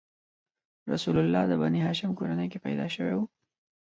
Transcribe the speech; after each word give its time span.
رسول 0.93 1.15
الله 1.23 1.43
د 1.47 1.53
بنیهاشم 1.61 2.11
کورنۍ 2.19 2.47
کې 2.51 2.59
پیدا 2.65 2.85
شوی 2.95 3.13
و. 3.17 3.21